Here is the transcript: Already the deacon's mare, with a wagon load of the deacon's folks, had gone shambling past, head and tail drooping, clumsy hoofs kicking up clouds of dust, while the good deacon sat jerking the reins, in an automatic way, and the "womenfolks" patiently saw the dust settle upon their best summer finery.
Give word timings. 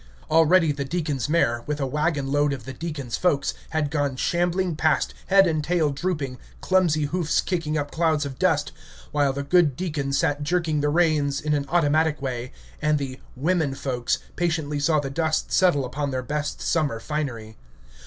Already 0.31 0.71
the 0.71 0.83
deacon's 0.83 1.29
mare, 1.29 1.61
with 1.67 1.79
a 1.79 1.85
wagon 1.85 2.31
load 2.31 2.53
of 2.53 2.63
the 2.65 2.73
deacon's 2.73 3.17
folks, 3.17 3.53
had 3.69 3.91
gone 3.91 4.15
shambling 4.15 4.75
past, 4.75 5.13
head 5.27 5.45
and 5.45 5.63
tail 5.63 5.91
drooping, 5.91 6.39
clumsy 6.59 7.05
hoofs 7.05 7.39
kicking 7.39 7.77
up 7.77 7.91
clouds 7.91 8.25
of 8.25 8.39
dust, 8.39 8.71
while 9.11 9.31
the 9.31 9.43
good 9.43 9.75
deacon 9.75 10.11
sat 10.11 10.41
jerking 10.41 10.81
the 10.81 10.89
reins, 10.89 11.39
in 11.39 11.53
an 11.53 11.67
automatic 11.69 12.19
way, 12.19 12.51
and 12.81 12.97
the 12.97 13.19
"womenfolks" 13.35 14.17
patiently 14.35 14.79
saw 14.79 14.99
the 14.99 15.11
dust 15.11 15.51
settle 15.51 15.85
upon 15.85 16.09
their 16.09 16.23
best 16.23 16.61
summer 16.63 16.99
finery. 16.99 17.55